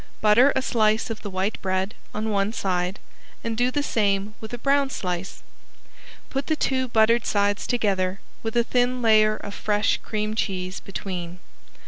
[0.19, 2.97] Butter a slice of the white bread on one side
[3.43, 5.43] and do the same with a brown slice.
[6.31, 11.37] Put the two buttered sides together with a thin layer of fresh cream cheese between.